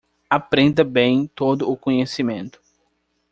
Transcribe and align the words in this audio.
Aprenda 0.27 0.83
bem 0.83 1.27
todo 1.27 1.69
o 1.71 1.77
conhecimento 1.77 2.59